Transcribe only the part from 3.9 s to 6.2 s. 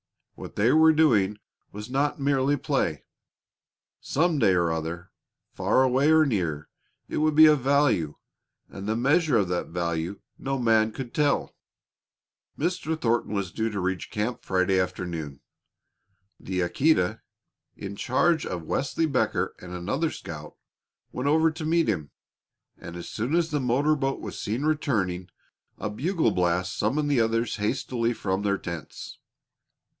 Some day or other, far away